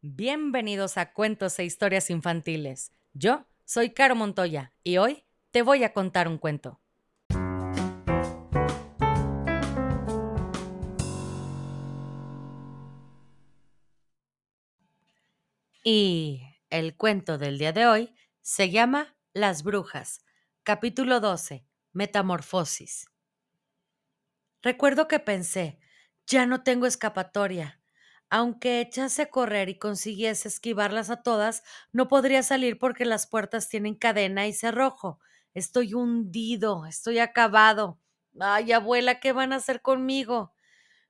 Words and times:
Bienvenidos 0.00 0.96
a 0.96 1.12
Cuentos 1.12 1.58
e 1.58 1.64
Historias 1.64 2.08
Infantiles. 2.08 2.92
Yo 3.14 3.48
soy 3.64 3.90
Caro 3.90 4.14
Montoya 4.14 4.72
y 4.84 4.98
hoy 4.98 5.24
te 5.50 5.62
voy 5.62 5.82
a 5.82 5.92
contar 5.92 6.28
un 6.28 6.38
cuento. 6.38 6.80
Y 15.82 16.44
el 16.70 16.96
cuento 16.96 17.36
del 17.36 17.58
día 17.58 17.72
de 17.72 17.86
hoy 17.88 18.14
se 18.40 18.70
llama 18.70 19.16
Las 19.32 19.64
Brujas, 19.64 20.24
capítulo 20.62 21.18
12, 21.18 21.66
Metamorfosis. 21.92 23.10
Recuerdo 24.62 25.08
que 25.08 25.18
pensé, 25.18 25.80
ya 26.24 26.46
no 26.46 26.62
tengo 26.62 26.86
escapatoria. 26.86 27.77
Aunque 28.30 28.80
echase 28.80 29.22
a 29.22 29.30
correr 29.30 29.68
y 29.70 29.78
consiguiese 29.78 30.48
esquivarlas 30.48 31.10
a 31.10 31.22
todas, 31.22 31.62
no 31.92 32.08
podría 32.08 32.42
salir 32.42 32.78
porque 32.78 33.04
las 33.06 33.26
puertas 33.26 33.68
tienen 33.68 33.94
cadena 33.94 34.46
y 34.46 34.52
cerrojo. 34.52 35.18
Estoy 35.54 35.94
hundido, 35.94 36.86
estoy 36.86 37.18
acabado. 37.20 37.98
Ay, 38.38 38.72
abuela, 38.72 39.20
¿qué 39.20 39.32
van 39.32 39.52
a 39.52 39.56
hacer 39.56 39.80
conmigo? 39.82 40.52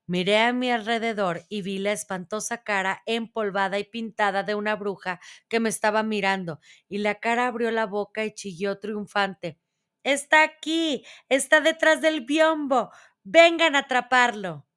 Miré 0.07 0.39
a 0.41 0.53
mi 0.55 0.71
alrededor 0.73 1.45
y 1.49 1.63
vi 1.63 1.79
la 1.79 1.93
espantosa 1.93 2.63
cara 2.65 3.03
empolvada 3.07 3.79
y 3.81 3.85
pintada 3.85 4.45
de 4.45 4.55
una 4.57 4.77
bruja 4.77 5.21
que 5.49 5.61
me 5.61 5.71
estaba 5.71 6.03
mirando, 6.05 6.61
y 6.89 6.99
la 6.99 7.17
cara 7.17 7.47
abrió 7.49 7.71
la 7.73 7.87
boca 7.87 8.25
y 8.25 8.35
chilló 8.35 8.79
triunfante. 8.81 9.59
Está 10.05 10.45
aquí, 10.45 11.05
está 11.31 11.61
detrás 11.63 12.03
del 12.03 12.23
biombo. 12.23 12.91
Vengan 13.25 13.77
a 13.77 13.81
atraparlo. 13.81 14.68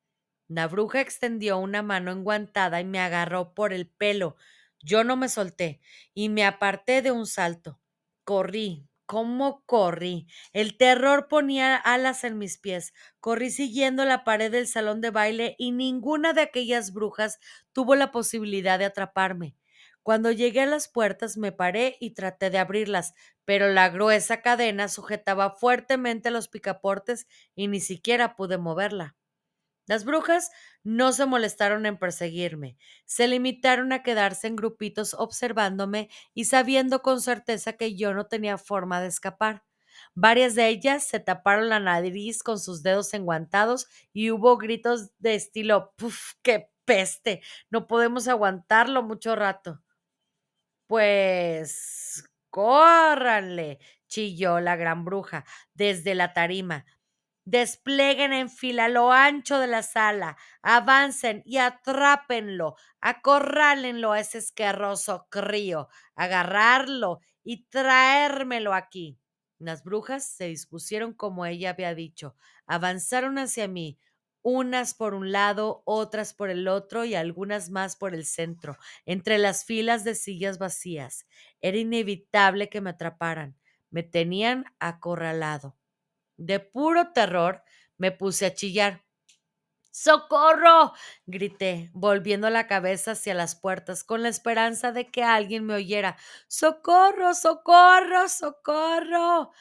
La 0.54 0.68
bruja 0.68 1.00
extendió 1.00 1.58
una 1.58 1.82
mano 1.82 2.12
enguantada 2.12 2.82
y 2.82 2.86
me 2.86 3.00
agarró 3.00 3.54
por 3.54 3.72
el 3.72 3.88
pelo. 3.88 4.36
Yo 4.80 5.04
no 5.05 5.16
me 5.16 5.30
solté 5.30 5.80
y 6.14 6.27
me 6.30 6.46
aparté 6.46 7.02
de 7.02 7.12
un 7.12 7.26
salto. 7.26 7.80
Corrí, 8.26 8.88
¿Cómo 9.05 9.63
corrí? 9.66 10.27
El 10.54 10.77
terror 10.77 11.27
ponía 11.27 11.76
alas 11.76 12.24
en 12.24 12.38
mis 12.38 12.57
pies. 12.57 12.94
Corrí 13.20 13.49
siguiendo 13.49 14.05
la 14.05 14.24
pared 14.24 14.52
del 14.52 14.68
salón 14.68 15.02
de 15.02 15.10
baile 15.10 15.55
y 15.57 15.72
ninguna 15.72 16.34
de 16.34 16.41
aquellas 16.41 16.94
brujas 16.94 17.40
tuvo 17.74 17.96
la 17.96 18.12
posibilidad 18.12 18.77
de 18.79 18.85
atraparme. 18.85 19.55
Cuando 20.04 20.32
llegué 20.32 20.62
a 20.62 20.66
las 20.66 20.88
puertas 20.90 21.38
me 21.38 21.52
paré 21.52 21.96
y 21.99 22.12
traté 22.12 22.49
de 22.49 22.57
abrirlas, 22.60 23.13
pero 23.46 23.68
la 23.70 23.90
gruesa 23.90 24.41
cadena 24.41 24.88
sujetaba 24.90 25.52
fuertemente 25.52 26.29
los 26.32 26.48
picaportes 26.48 27.27
y 27.55 27.68
ni 27.68 27.79
siquiera 27.82 28.35
pude 28.35 28.57
moverla. 28.57 29.16
Las 29.92 30.06
brujas 30.06 30.52
no 30.86 31.12
se 31.12 31.26
molestaron 31.26 31.86
en 31.86 31.98
perseguirme, 31.98 32.78
se 33.04 33.28
limitaron 33.28 33.92
a 33.92 34.04
quedarse 34.04 34.48
en 34.48 34.56
grupitos 34.56 35.14
observándome 35.14 36.10
y 36.34 36.46
sabiendo 36.46 37.02
con 37.02 37.20
certeza 37.20 37.74
que 37.74 37.94
yo 37.98 38.14
no 38.14 38.26
tenía 38.28 38.58
forma 38.58 39.02
de 39.02 39.08
escapar. 39.10 39.66
Varias 40.14 40.56
de 40.56 40.70
ellas 40.70 41.04
se 41.04 41.20
taparon 41.20 41.68
la 41.68 41.82
nariz 41.82 42.42
con 42.42 42.58
sus 42.58 42.84
dedos 42.84 43.14
enguantados 43.14 43.88
y 44.14 44.32
hubo 44.32 44.58
gritos 44.58 45.10
de 45.20 45.36
estilo 45.36 45.94
¡Puf! 45.98 46.36
¡Qué 46.42 46.70
peste! 46.86 47.42
No 47.70 47.86
podemos 47.86 48.30
aguantarlo 48.30 49.04
mucho 49.04 49.36
rato. 49.36 49.82
Pues 50.88 52.24
córranle, 52.50 53.80
chilló 54.08 54.62
la 54.62 54.78
gran 54.78 55.04
bruja 55.04 55.44
desde 55.74 56.16
la 56.16 56.32
tarima. 56.32 56.86
Desplieguen 57.46 58.34
en 58.34 58.50
fila 58.50 58.88
lo 58.88 59.12
ancho 59.12 59.58
de 59.60 59.68
la 59.68 59.82
sala, 59.84 60.38
avancen 60.62 61.42
y 61.46 61.58
atrápenlo, 61.58 62.76
acorrálenlo 63.02 64.12
a 64.12 64.20
ese 64.20 64.38
esquerroso 64.38 65.28
crío, 65.30 65.90
agarrarlo 66.16 67.19
y 67.44 67.66
traérmelo 67.66 68.74
aquí. 68.74 69.19
Las 69.58 69.84
brujas 69.84 70.25
se 70.25 70.46
dispusieron 70.47 71.14
como 71.14 71.46
ella 71.46 71.72
había 71.72 71.96
dicho, 71.96 72.35
avanzaron 72.68 73.38
hacia 73.40 73.68
mí, 73.68 74.00
unas 74.44 74.94
por 74.94 75.13
un 75.16 75.31
lado, 75.31 75.81
otras 75.85 76.34
por 76.34 76.50
el 76.50 76.68
otro 76.68 77.06
y 77.06 77.16
algunas 77.16 77.69
más 77.69 77.96
por 77.96 78.13
el 78.13 78.25
centro, 78.25 78.78
entre 79.06 79.38
las 79.40 79.66
filas 79.66 80.03
de 80.03 80.16
sillas 80.16 80.57
vacías. 80.59 81.25
Era 81.59 81.78
inevitable 81.78 82.69
que 82.69 82.81
me 82.81 82.90
atraparan. 82.91 83.56
Me 83.91 84.03
tenían 84.03 84.66
acorralado. 84.80 85.75
De 86.41 86.59
puro 86.59 87.12
terror 87.13 87.63
me 87.97 88.12
puse 88.12 88.47
a 88.47 88.53
chillar. 88.56 89.03
¡Socorro! 89.91 90.94
grité, 91.28 91.91
volviendo 91.94 92.50
la 92.50 92.66
cabeza 92.66 93.12
hacia 93.12 93.34
las 93.35 93.56
puertas 93.56 94.03
con 94.03 94.24
la 94.24 94.29
esperanza 94.29 94.91
de 94.91 95.12
que 95.12 95.24
alguien 95.24 95.66
me 95.66 95.75
oyera. 95.75 96.18
¡Socorro! 96.47 97.34
¡Socorro! 97.35 98.28
¡Socorro! 98.28 99.51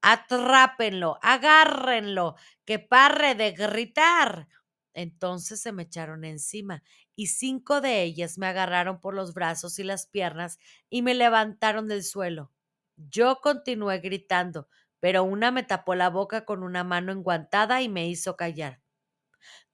Atrápenlo, 0.00 1.18
agárrenlo, 1.20 2.36
que 2.64 2.78
parre 2.78 3.34
de 3.34 3.50
gritar. 3.52 4.48
Entonces 4.94 5.60
se 5.60 5.72
me 5.72 5.82
echaron 5.82 6.24
encima 6.24 6.82
y 7.16 7.26
cinco 7.26 7.80
de 7.82 8.02
ellas 8.02 8.38
me 8.38 8.46
agarraron 8.46 8.98
por 9.00 9.14
los 9.14 9.34
brazos 9.34 9.78
y 9.78 9.84
las 9.84 10.06
piernas 10.06 10.58
y 10.88 11.02
me 11.02 11.14
levantaron 11.14 11.86
del 11.86 12.02
suelo. 12.02 12.50
Yo 12.96 13.40
continué 13.42 13.98
gritando, 13.98 14.68
pero 15.00 15.24
una 15.24 15.50
me 15.50 15.62
tapó 15.62 15.94
la 15.94 16.10
boca 16.10 16.44
con 16.44 16.62
una 16.62 16.84
mano 16.84 17.12
enguantada 17.12 17.82
y 17.82 17.88
me 17.88 18.08
hizo 18.08 18.36
callar. 18.36 18.80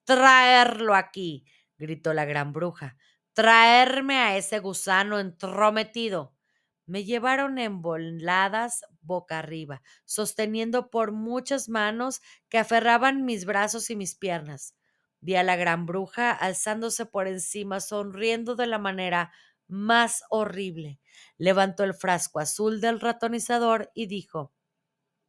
Traerlo 0.05 0.95
aquí, 0.95 1.45
gritó 1.79 2.15
la 2.15 2.25
gran 2.25 2.53
bruja. 2.53 2.97
Traerme 3.33 4.19
a 4.19 4.37
ese 4.37 4.61
gusano 4.61 5.19
entrometido. 5.19 6.35
Me 6.87 7.05
llevaron 7.05 7.59
envoladas 7.59 8.85
boca 9.01 9.41
arriba, 9.41 9.83
sosteniendo 10.05 10.91
por 10.91 11.11
muchas 11.13 11.69
manos 11.69 12.21
que 12.49 12.59
aferraban 12.59 13.25
mis 13.25 13.45
brazos 13.45 13.91
y 13.91 13.97
mis 13.97 14.15
piernas. 14.15 14.77
Vi 15.21 15.35
a 15.35 15.43
la 15.43 15.57
gran 15.57 15.87
bruja 15.87 16.31
alzándose 16.31 17.05
por 17.07 17.27
encima, 17.27 17.81
sonriendo 17.81 18.55
de 18.55 18.67
la 18.69 18.79
manera 18.79 19.33
más 19.67 20.23
horrible. 20.31 21.01
Levantó 21.39 21.83
el 21.83 21.95
frasco 21.95 22.39
azul 22.39 22.81
del 22.81 23.01
ratonizador 23.01 23.91
y 23.95 24.07
dijo 24.07 24.53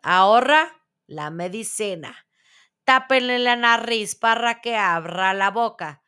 Ahorra 0.10 0.72
la 1.06 1.30
medicina. 1.32 2.16
Tápenle 2.86 3.40
la 3.40 3.58
nariz 3.58 4.16
para 4.16 4.62
que 4.62 4.78
abra 4.78 5.34
la 5.34 5.52
boca. 5.52 6.02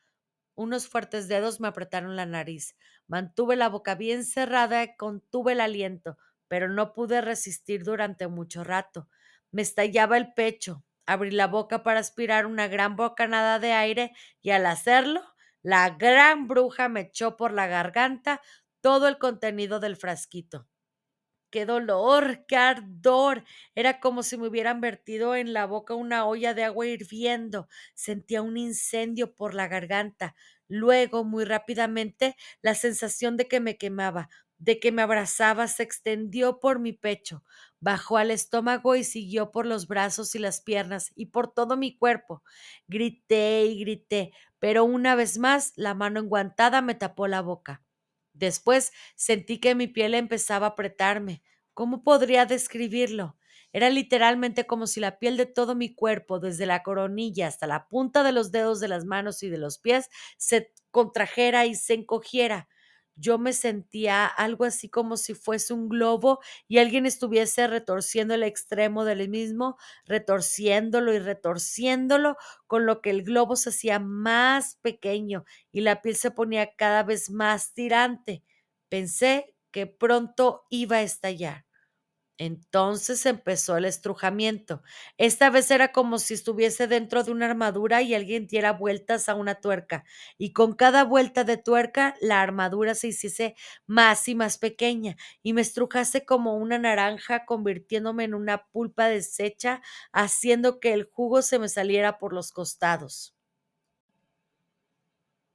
Unos 0.56 0.88
fuertes 0.88 1.28
dedos 1.28 1.60
me 1.60 1.68
apretaron 1.68 2.16
la 2.16 2.26
nariz. 2.26 2.78
Mantuve 3.08 3.58
la 3.58 3.68
boca 3.68 3.96
bien 3.96 4.24
cerrada 4.24 4.82
y 4.84 4.96
contuve 4.96 5.52
el 5.52 5.60
aliento, 5.60 6.18
pero 6.48 6.70
no 6.70 6.94
pude 6.94 7.20
resistir 7.20 7.84
durante 7.84 8.30
mucho 8.30 8.64
rato. 8.64 9.10
Me 9.52 9.64
estallaba 9.64 10.16
el 10.16 10.34
pecho. 10.34 10.86
Abrí 11.06 11.32
la 11.32 11.48
boca 11.48 11.84
para 11.84 12.00
aspirar 12.00 12.46
una 12.46 12.70
gran 12.70 12.96
bocanada 12.96 13.60
de 13.60 13.74
aire 13.74 14.14
y 14.42 14.52
al 14.52 14.66
hacerlo, 14.66 15.26
la 15.62 15.90
gran 15.90 16.48
bruja 16.48 16.88
me 16.88 17.02
echó 17.02 17.36
por 17.36 17.52
la 17.52 17.68
garganta 17.68 18.40
todo 18.80 19.10
el 19.10 19.18
contenido 19.18 19.82
del 19.82 19.98
frasquito 19.98 20.70
qué 21.50 21.66
dolor, 21.66 22.46
qué 22.48 22.56
ardor. 22.58 23.44
Era 23.76 24.00
como 24.00 24.24
si 24.24 24.38
me 24.38 24.48
hubieran 24.48 24.82
vertido 24.82 25.36
en 25.36 25.54
la 25.54 25.66
boca 25.66 25.96
una 25.96 26.26
olla 26.26 26.54
de 26.54 26.64
agua 26.64 26.88
hirviendo. 26.88 27.68
Sentía 27.96 28.42
un 28.42 28.58
incendio 28.58 29.34
por 29.36 29.54
la 29.54 29.68
garganta. 29.68 30.36
Luego, 30.68 31.24
muy 31.24 31.46
rápidamente, 31.46 32.36
la 32.62 32.76
sensación 32.76 33.38
de 33.38 33.48
que 33.48 33.60
me 33.60 33.78
quemaba, 33.78 34.30
de 34.58 34.80
que 34.80 34.92
me 34.92 35.02
abrazaba, 35.02 35.68
se 35.68 35.84
extendió 35.84 36.60
por 36.60 36.80
mi 36.80 36.94
pecho, 36.94 37.44
bajó 37.80 38.18
al 38.18 38.30
estómago 38.32 38.96
y 38.96 39.04
siguió 39.04 39.52
por 39.52 39.66
los 39.66 39.88
brazos 39.88 40.36
y 40.36 40.40
las 40.40 40.62
piernas 40.62 41.12
y 41.16 41.28
por 41.28 41.54
todo 41.54 41.78
mi 41.78 41.98
cuerpo. 41.98 42.44
Grité 42.88 43.66
y 43.66 43.80
grité, 43.80 44.32
pero 44.60 44.84
una 44.86 45.16
vez 45.16 45.38
más 45.38 45.74
la 45.76 45.94
mano 45.94 46.20
enguantada 46.20 46.82
me 46.82 46.96
tapó 46.96 47.28
la 47.28 47.42
boca. 47.42 47.82
Después 48.40 48.92
sentí 49.16 49.60
que 49.60 49.76
mi 49.76 49.88
piel 49.88 50.14
empezaba 50.16 50.68
a 50.68 50.70
apretarme. 50.72 51.44
¿Cómo 51.74 52.04
podría 52.04 52.46
describirlo? 52.46 53.38
Era 53.72 53.90
literalmente 53.90 54.66
como 54.66 54.88
si 54.88 55.00
la 55.00 55.20
piel 55.20 55.38
de 55.38 55.46
todo 55.46 55.76
mi 55.76 55.94
cuerpo, 55.94 56.40
desde 56.40 56.66
la 56.66 56.82
coronilla 56.82 57.48
hasta 57.48 57.68
la 57.68 57.88
punta 57.88 58.24
de 58.24 58.32
los 58.32 58.52
dedos 58.52 58.80
de 58.80 58.88
las 58.88 59.06
manos 59.06 59.44
y 59.44 59.50
de 59.50 59.58
los 59.60 59.78
pies, 59.78 60.10
se 60.38 60.74
contrajera 60.92 61.66
y 61.68 61.76
se 61.76 61.94
encogiera 61.94 62.68
yo 63.20 63.38
me 63.38 63.54
sentía 63.54 64.26
algo 64.26 64.66
así 64.66 64.90
como 64.90 65.18
si 65.18 65.34
fuese 65.36 65.74
un 65.74 65.90
globo 65.90 66.40
y 66.68 66.78
alguien 66.80 67.06
estuviese 67.06 67.68
retorciendo 67.68 68.34
el 68.34 68.44
extremo 68.44 69.06
del 69.06 69.28
mismo, 69.30 69.78
retorciéndolo 70.06 71.14
y 71.14 71.20
retorciéndolo, 71.20 72.38
con 72.68 72.86
lo 72.86 73.02
que 73.02 73.10
el 73.12 73.24
globo 73.24 73.56
se 73.56 73.70
hacía 73.70 74.00
más 74.00 74.78
pequeño 74.82 75.46
y 75.72 75.82
la 75.82 76.02
piel 76.02 76.16
se 76.16 76.32
ponía 76.32 76.76
cada 76.76 77.04
vez 77.04 77.30
más 77.30 77.74
tirante. 77.74 78.44
Pensé 78.90 79.56
que 79.72 79.88
pronto 79.88 80.66
iba 80.70 80.98
a 80.98 81.02
estallar. 81.04 81.66
Entonces 82.42 83.26
empezó 83.26 83.76
el 83.76 83.84
estrujamiento. 83.84 84.82
Esta 85.18 85.50
vez 85.50 85.70
era 85.72 85.92
como 85.92 86.18
si 86.20 86.34
estuviese 86.34 86.88
dentro 86.88 87.24
de 87.24 87.32
una 87.32 87.48
armadura 87.48 88.02
y 88.02 88.16
alguien 88.16 88.48
diera 88.48 88.72
vueltas 88.72 89.28
a 89.28 89.36
una 89.36 89.56
tuerca, 89.56 90.06
y 90.38 90.54
con 90.54 90.74
cada 90.74 91.04
vuelta 91.04 91.44
de 91.44 91.58
tuerca 91.58 92.16
la 92.22 92.42
armadura 92.42 92.96
se 92.96 93.10
hiciese 93.10 93.56
más 93.88 94.26
y 94.30 94.36
más 94.36 94.58
pequeña, 94.58 95.18
y 95.44 95.52
me 95.54 95.60
estrujase 95.62 96.24
como 96.26 96.56
una 96.56 96.80
naranja, 96.80 97.46
convirtiéndome 97.46 98.24
en 98.24 98.34
una 98.34 98.66
pulpa 98.68 99.08
deshecha, 99.10 99.82
haciendo 100.14 100.80
que 100.80 100.94
el 100.94 101.04
jugo 101.12 101.42
se 101.42 101.60
me 101.60 101.68
saliera 101.68 102.20
por 102.20 102.32
los 102.34 102.54
costados. 102.54 103.36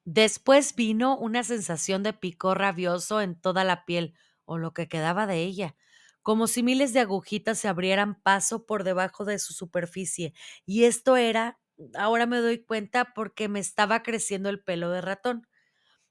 Después 0.06 0.74
vino 0.76 1.16
una 1.18 1.42
sensación 1.44 2.02
de 2.02 2.12
picor 2.14 2.58
rabioso 2.58 3.20
en 3.20 3.38
toda 3.40 3.64
la 3.64 3.84
piel, 3.84 4.14
o 4.46 4.58
lo 4.58 4.72
que 4.74 4.88
quedaba 4.88 5.26
de 5.26 5.42
ella 5.42 5.76
como 6.24 6.48
si 6.48 6.64
miles 6.64 6.94
de 6.94 7.02
agujitas 7.02 7.60
se 7.60 7.68
abrieran 7.68 8.20
paso 8.22 8.66
por 8.66 8.84
debajo 8.84 9.26
de 9.26 9.38
su 9.38 9.54
superficie. 9.54 10.34
Y 10.66 10.86
esto 10.86 11.16
era, 11.16 11.60
ahora 11.96 12.26
me 12.26 12.38
doy 12.38 12.64
cuenta, 12.64 13.14
porque 13.14 13.48
me 13.48 13.60
estaba 13.60 14.02
creciendo 14.02 14.50
el 14.50 14.64
pelo 14.64 14.90
de 14.90 15.02
ratón. 15.02 15.46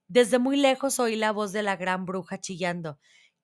Desde 0.08 0.40
muy 0.40 0.58
lejos 0.58 1.00
oí 1.00 1.16
la 1.16 1.32
voz 1.32 1.52
de 1.54 1.64
la 1.64 1.76
gran 1.76 2.06
bruja 2.06 2.40
chillando. 2.40 3.00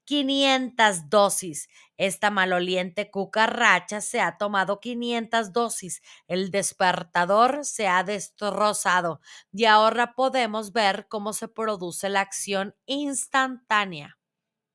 ¡Quinientas 0.06 1.10
dosis. 1.10 1.70
Esta 1.98 2.32
maloliente 2.32 3.12
cucaracha 3.12 4.02
se 4.02 4.22
ha 4.22 4.38
tomado 4.38 4.80
quinientas 4.82 5.54
dosis. 5.54 6.02
El 6.28 6.52
despertador 6.52 7.66
se 7.66 7.88
ha 7.88 8.04
destrozado 8.04 9.22
y 9.54 9.66
ahora 9.66 10.16
podemos 10.16 10.74
ver 10.74 11.08
cómo 11.10 11.34
se 11.34 11.48
produce 11.48 12.10
la 12.10 12.22
acción 12.22 12.76
instantánea. 12.88 14.19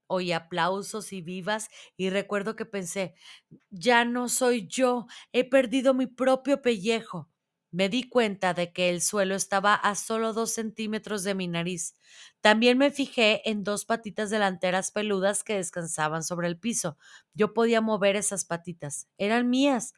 Oí 0.07 0.33
aplausos 0.33 1.13
y 1.13 1.23
vivas 1.23 1.69
y 1.97 2.11
recuerdo 2.11 2.57
que 2.57 2.67
pensé, 2.67 3.15
ya 3.71 4.05
no 4.05 4.29
soy 4.29 4.67
yo, 4.69 5.07
he 5.33 5.49
perdido 5.49 5.95
mi 5.95 6.07
propio 6.07 6.63
pellejo. 6.63 7.29
Me 7.71 7.89
di 7.89 8.09
cuenta 8.09 8.55
de 8.55 8.73
que 8.73 8.89
el 8.91 9.03
suelo 9.03 9.35
estaba 9.35 9.75
a 9.75 9.97
solo 9.97 10.33
dos 10.33 10.53
centímetros 10.55 11.25
de 11.25 11.35
mi 11.35 11.49
nariz. 11.49 11.97
También 12.41 12.79
me 12.79 12.93
fijé 12.93 13.49
en 13.51 13.65
dos 13.65 13.85
patitas 13.85 14.31
delanteras 14.31 14.93
peludas 14.93 15.43
que 15.43 15.57
descansaban 15.57 16.23
sobre 16.23 16.47
el 16.47 16.57
piso. 16.59 16.97
Yo 17.35 17.53
podía 17.53 17.81
mover 17.81 18.15
esas 18.15 18.45
patitas. 18.45 19.09
Eran 19.19 19.51
mías. 19.51 19.93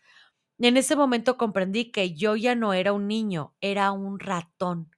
En 0.59 0.77
ese 0.77 0.97
momento 0.97 1.37
comprendí 1.39 1.91
que 1.93 2.15
yo 2.15 2.37
ya 2.37 2.55
no 2.55 2.73
era 2.75 2.93
un 2.93 3.09
niño, 3.09 3.55
era 3.61 3.93
un 3.93 4.21
ratón. 4.21 4.91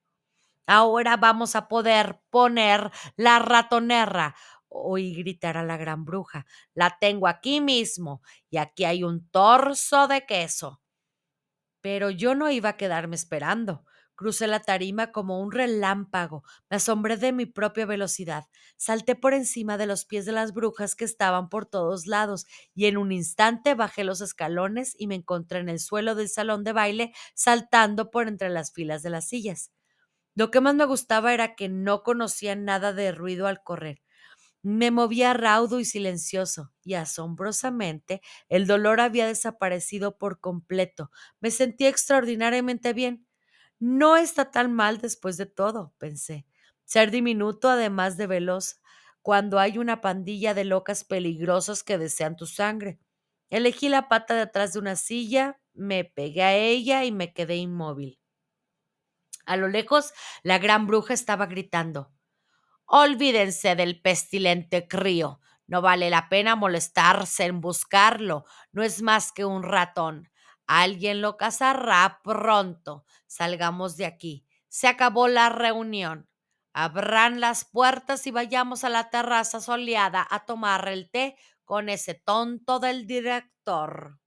Ahora 0.66 1.16
vamos 1.16 1.56
a 1.56 1.66
poder 1.68 2.20
poner 2.30 2.90
la 3.16 3.38
ratonerra 3.38 4.36
oí 4.68 5.14
gritar 5.14 5.56
a 5.56 5.62
la 5.64 5.76
gran 5.76 6.04
bruja. 6.04 6.46
La 6.74 6.96
tengo 7.00 7.26
aquí 7.28 7.60
mismo 7.60 8.22
y 8.50 8.58
aquí 8.58 8.84
hay 8.84 9.04
un 9.04 9.28
torso 9.30 10.08
de 10.08 10.26
queso. 10.26 10.80
Pero 11.80 12.10
yo 12.10 12.34
no 12.34 12.50
iba 12.50 12.70
a 12.70 12.76
quedarme 12.76 13.16
esperando. 13.16 13.84
Crucé 14.14 14.48
la 14.48 14.60
tarima 14.60 15.12
como 15.12 15.40
un 15.40 15.52
relámpago. 15.52 16.42
Me 16.68 16.76
asombré 16.78 17.16
de 17.16 17.32
mi 17.32 17.46
propia 17.46 17.86
velocidad. 17.86 18.46
Salté 18.76 19.14
por 19.14 19.32
encima 19.32 19.78
de 19.78 19.86
los 19.86 20.04
pies 20.04 20.26
de 20.26 20.32
las 20.32 20.52
brujas 20.52 20.96
que 20.96 21.04
estaban 21.04 21.48
por 21.48 21.66
todos 21.66 22.06
lados 22.06 22.46
y 22.74 22.86
en 22.86 22.96
un 22.96 23.12
instante 23.12 23.74
bajé 23.74 24.02
los 24.02 24.20
escalones 24.20 24.94
y 24.98 25.06
me 25.06 25.14
encontré 25.14 25.60
en 25.60 25.68
el 25.68 25.78
suelo 25.78 26.16
del 26.16 26.28
salón 26.28 26.64
de 26.64 26.72
baile 26.72 27.12
saltando 27.34 28.10
por 28.10 28.26
entre 28.26 28.48
las 28.50 28.72
filas 28.72 29.02
de 29.02 29.10
las 29.10 29.28
sillas. 29.28 29.70
Lo 30.34 30.50
que 30.50 30.60
más 30.60 30.74
me 30.74 30.86
gustaba 30.86 31.34
era 31.34 31.54
que 31.56 31.68
no 31.68 32.02
conocía 32.02 32.56
nada 32.56 32.92
de 32.94 33.12
ruido 33.12 33.46
al 33.46 33.62
correr. 33.62 34.02
Me 34.62 34.90
movía 34.90 35.34
raudo 35.34 35.80
y 35.80 35.84
silencioso, 35.84 36.72
y 36.84 36.94
asombrosamente 36.94 38.20
el 38.48 38.66
dolor 38.66 39.00
había 39.00 39.26
desaparecido 39.26 40.18
por 40.18 40.40
completo. 40.40 41.10
Me 41.40 41.50
sentía 41.50 41.88
extraordinariamente 41.88 42.92
bien. 42.92 43.26
No 43.78 44.16
está 44.16 44.50
tan 44.50 44.72
mal 44.74 44.98
después 44.98 45.36
de 45.36 45.46
todo, 45.46 45.94
pensé. 45.98 46.46
Ser 46.84 47.10
diminuto, 47.10 47.68
además 47.70 48.16
de 48.16 48.26
veloz, 48.26 48.80
cuando 49.22 49.58
hay 49.60 49.78
una 49.78 50.00
pandilla 50.00 50.54
de 50.54 50.64
locas 50.64 51.04
peligrosas 51.04 51.82
que 51.84 51.98
desean 51.98 52.36
tu 52.36 52.46
sangre. 52.46 52.98
Elegí 53.50 53.88
la 53.88 54.08
pata 54.08 54.34
de 54.34 54.42
atrás 54.42 54.72
de 54.72 54.80
una 54.80 54.96
silla, 54.96 55.60
me 55.74 56.04
pegué 56.04 56.42
a 56.42 56.56
ella 56.56 57.04
y 57.04 57.12
me 57.12 57.32
quedé 57.32 57.56
inmóvil. 57.56 58.18
A 59.46 59.56
lo 59.56 59.66
lejos, 59.66 60.12
la 60.44 60.58
gran 60.58 60.86
bruja 60.86 61.12
estaba 61.12 61.46
gritando. 61.46 62.12
Olvídense 62.90 63.76
del 63.76 64.00
pestilente 64.00 64.88
crío. 64.88 65.40
No 65.66 65.82
vale 65.82 66.08
la 66.08 66.30
pena 66.30 66.56
molestarse 66.56 67.44
en 67.44 67.60
buscarlo. 67.60 68.46
No 68.72 68.82
es 68.82 69.02
más 69.02 69.30
que 69.30 69.44
un 69.44 69.62
ratón. 69.62 70.30
Alguien 70.66 71.20
lo 71.20 71.36
cazará 71.36 72.20
pronto. 72.24 73.04
Salgamos 73.26 73.98
de 73.98 74.06
aquí. 74.06 74.46
Se 74.68 74.88
acabó 74.88 75.28
la 75.28 75.50
reunión. 75.50 76.30
Abran 76.72 77.40
las 77.40 77.66
puertas 77.66 78.26
y 78.26 78.30
vayamos 78.30 78.84
a 78.84 78.88
la 78.88 79.10
terraza 79.10 79.60
soleada 79.60 80.26
a 80.30 80.46
tomar 80.46 80.88
el 80.88 81.10
té 81.10 81.36
con 81.66 81.90
ese 81.90 82.14
tonto 82.14 82.78
del 82.78 83.06
director. 83.06 84.18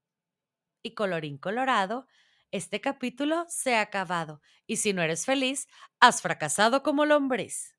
Y 0.84 0.94
colorín 0.94 1.36
colorado, 1.36 2.06
este 2.52 2.80
capítulo 2.80 3.44
se 3.48 3.74
ha 3.74 3.80
acabado. 3.80 4.40
Y 4.68 4.76
si 4.76 4.92
no 4.92 5.02
eres 5.02 5.26
feliz, 5.26 5.66
has 5.98 6.22
fracasado 6.22 6.84
como 6.84 7.06
lombriz. 7.06 7.74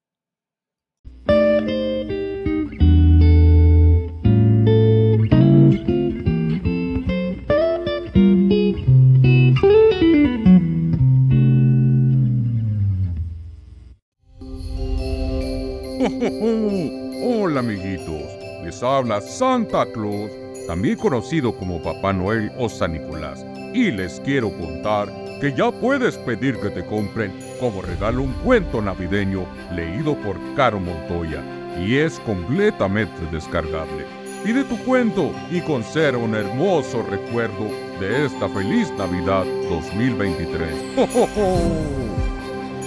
Habla 18.83 19.21
Santa 19.21 19.85
Claus, 19.91 20.31
también 20.68 20.97
conocido 20.97 21.56
como 21.56 21.81
Papá 21.81 22.13
Noel 22.13 22.51
o 22.57 22.69
San 22.69 22.94
Nicolás, 22.94 23.45
y 23.74 23.91
les 23.91 24.19
quiero 24.21 24.51
contar 24.57 25.09
que 25.39 25.53
ya 25.53 25.71
puedes 25.71 26.18
pedir 26.19 26.57
que 26.59 26.69
te 26.69 26.85
compren 26.85 27.33
como 27.59 27.81
regalo 27.81 28.24
un 28.24 28.33
cuento 28.45 28.81
navideño 28.81 29.45
leído 29.74 30.15
por 30.21 30.38
Caro 30.56 30.80
Montoya 30.80 31.44
y 31.80 31.97
es 31.97 32.19
completamente 32.21 33.25
descargable. 33.31 34.06
Pide 34.44 34.63
tu 34.65 34.77
cuento 34.83 35.31
y 35.50 35.62
conserva 35.62 36.18
un 36.21 36.36
hermoso 36.36 37.03
recuerdo 37.09 37.69
de 38.00 38.25
esta 38.25 38.50
feliz 38.50 38.91
Navidad 38.97 39.45
2023. 39.69 40.69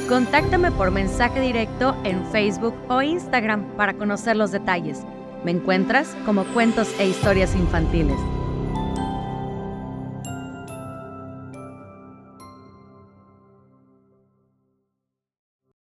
Contáctame 0.09 0.71
por 0.71 0.91
mensaje 0.91 1.41
directo 1.41 1.97
en 2.05 2.25
Facebook 2.27 2.75
o 2.89 3.03
Instagram 3.03 3.65
para 3.77 3.95
conocer 3.95 4.37
los 4.37 4.53
detalles. 4.53 5.05
Me 5.47 5.53
encuentras 5.53 6.17
como 6.27 6.43
Cuentos 6.47 6.89
e 6.99 7.07
Historias 7.07 7.55
Infantiles. 7.55 8.19